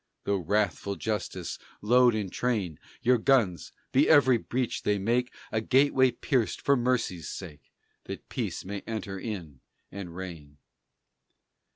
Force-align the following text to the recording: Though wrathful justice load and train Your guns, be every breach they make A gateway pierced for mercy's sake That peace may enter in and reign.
Though 0.23 0.37
wrathful 0.37 0.95
justice 0.95 1.59
load 1.79 2.15
and 2.15 2.31
train 2.33 2.79
Your 3.03 3.19
guns, 3.19 3.71
be 3.91 4.09
every 4.09 4.39
breach 4.39 4.81
they 4.81 4.97
make 4.97 5.31
A 5.51 5.61
gateway 5.61 6.09
pierced 6.09 6.59
for 6.59 6.75
mercy's 6.75 7.29
sake 7.29 7.71
That 8.05 8.27
peace 8.27 8.65
may 8.65 8.81
enter 8.87 9.19
in 9.19 9.59
and 9.91 10.15
reign. 10.15 10.57